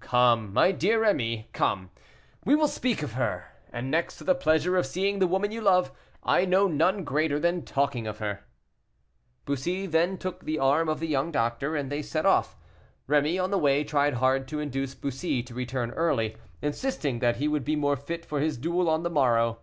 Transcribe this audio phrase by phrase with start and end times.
[0.00, 1.88] "Come, my dear Rémy, come.
[2.44, 5.62] We will speak of her; and next to the pleasure of seeing the woman you
[5.62, 8.44] love, I know none greater than talking of her."
[9.46, 12.54] Bussy then took the arm of the young doctor, and they set off.
[13.08, 17.48] Rémy on the way tried hard to induce Bussy to return early, insisting that he
[17.48, 19.60] would be more fit for his duel on the morrow.